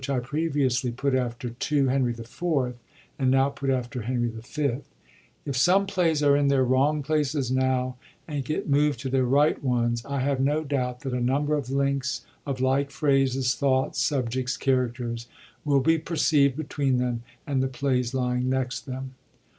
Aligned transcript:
I 0.09 0.17
previously 0.17 0.91
put 0.91 1.13
after 1.13 1.51
2 1.51 1.85
Henry 1.89 2.11
/F., 2.15 2.73
and 3.19 3.29
now 3.29 3.49
put 3.49 3.69
after 3.69 4.01
Henry 4.01 4.29
V, 4.29 4.77
If 5.45 5.55
some 5.55 5.85
plays 5.85 6.23
are 6.23 6.35
in 6.35 6.47
their 6.47 6.63
wrong 6.65 7.03
places 7.03 7.51
now, 7.51 7.97
and 8.27 8.43
get 8.43 8.67
moved 8.67 8.99
to 9.01 9.09
their 9.11 9.25
right 9.25 9.63
ones, 9.63 10.03
I 10.03 10.21
have 10.21 10.39
no 10.39 10.63
doubt 10.63 11.01
that 11.01 11.13
a 11.13 11.21
number 11.21 11.53
of 11.53 11.69
links 11.69 12.25
of 12.47 12.59
like 12.59 12.89
phrases, 12.89 13.53
thoughts, 13.53 13.99
subjects, 14.01 14.57
characters, 14.57 15.27
will 15.63 15.81
be 15.81 15.99
perceivd 15.99 16.55
between 16.55 16.97
them 16.97 17.21
and 17.45 17.61
the 17.61 17.67
plays 17.67 18.11
lying 18.15 18.49
next 18.49 18.87
them. 18.87 19.13